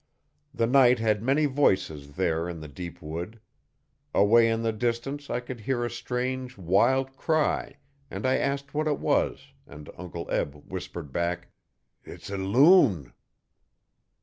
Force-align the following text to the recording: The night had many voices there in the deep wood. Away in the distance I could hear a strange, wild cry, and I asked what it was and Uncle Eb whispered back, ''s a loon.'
The 0.51 0.65
night 0.65 0.97
had 0.97 1.21
many 1.21 1.45
voices 1.45 2.13
there 2.15 2.49
in 2.49 2.59
the 2.59 2.67
deep 2.67 3.03
wood. 3.03 3.39
Away 4.15 4.49
in 4.49 4.63
the 4.63 4.73
distance 4.73 5.29
I 5.29 5.39
could 5.41 5.59
hear 5.59 5.85
a 5.85 5.91
strange, 5.91 6.57
wild 6.57 7.15
cry, 7.15 7.75
and 8.09 8.25
I 8.25 8.37
asked 8.37 8.73
what 8.73 8.87
it 8.87 8.97
was 8.97 9.49
and 9.67 9.91
Uncle 9.95 10.25
Eb 10.31 10.55
whispered 10.67 11.11
back, 11.11 11.49
''s 12.03 12.31
a 12.33 12.37
loon.' 12.37 13.13